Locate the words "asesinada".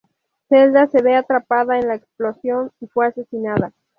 3.05-3.71